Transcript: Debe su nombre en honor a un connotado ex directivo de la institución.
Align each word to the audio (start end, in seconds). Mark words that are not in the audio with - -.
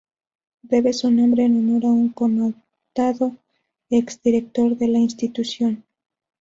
Debe 0.63 0.93
su 0.93 1.11
nombre 1.11 1.43
en 1.45 1.57
honor 1.57 1.85
a 1.85 1.89
un 1.93 2.09
connotado 2.09 3.35
ex 3.91 4.19
directivo 4.23 4.71
de 4.73 4.87
la 4.87 4.97
institución. 4.97 5.83